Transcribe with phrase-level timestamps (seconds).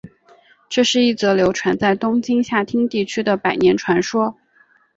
[0.67, 4.35] 这是一则流传在东京下町地区的百年传说。